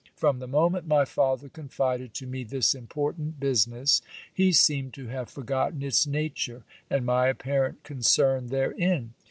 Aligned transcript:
From 0.15 0.39
the 0.39 0.47
moment 0.47 0.87
my 0.87 1.05
father 1.05 1.47
confided 1.47 2.15
to 2.15 2.25
me 2.25 2.43
this 2.43 2.73
important 2.73 3.39
business, 3.39 4.01
he 4.33 4.51
seemed 4.51 4.95
to 4.95 5.09
have 5.09 5.29
forgotten 5.29 5.83
its 5.83 6.07
nature 6.07 6.63
and 6.89 7.05
my 7.05 7.27
apparent 7.27 7.83
concern 7.83 8.47
therein. 8.47 9.13